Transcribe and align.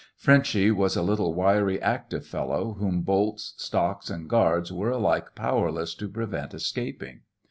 Frenchy 0.17 0.71
was 0.71 0.95
a 0.95 1.03
little, 1.03 1.35
wiry, 1.35 1.79
active 1.79 2.25
fellow, 2.25 2.73
whom 2.79 3.03
bolts, 3.03 3.53
stocks, 3.57 4.09
and 4.09 4.27
guards 4.27 4.73
were 4.73 4.89
alike 4.89 5.35
powerless 5.35 5.93
to 5.93 6.09
prevent 6.09 6.55
escaping. 6.55 7.19